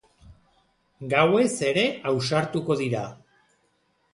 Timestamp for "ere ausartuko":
1.73-2.79